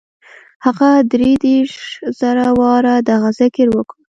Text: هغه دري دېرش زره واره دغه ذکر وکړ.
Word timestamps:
هغه 0.65 0.89
دري 1.11 1.31
دېرش 1.45 1.75
زره 2.19 2.45
واره 2.59 2.95
دغه 3.09 3.29
ذکر 3.39 3.67
وکړ. 3.71 3.99